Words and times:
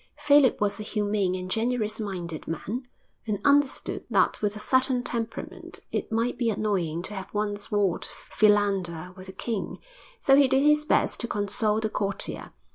Philip 0.17 0.59
was 0.59 0.79
a 0.79 0.81
humane 0.81 1.35
and 1.35 1.47
generous 1.47 1.99
minded 1.99 2.47
man, 2.47 2.85
and 3.27 3.39
understood 3.45 4.03
that 4.09 4.41
with 4.41 4.55
a 4.55 4.59
certain 4.59 5.03
temperament 5.03 5.81
it 5.91 6.11
might 6.11 6.39
be 6.39 6.49
annoying 6.49 7.03
to 7.03 7.13
have 7.13 7.31
one's 7.35 7.69
ward 7.71 8.05
philander 8.31 9.13
with 9.15 9.29
a 9.29 9.31
king, 9.31 9.77
so 10.19 10.35
he 10.35 10.47
did 10.47 10.63
his 10.63 10.85
best 10.85 11.19
to 11.19 11.27
console 11.27 11.79
the 11.79 11.87
courtier. 11.91 12.51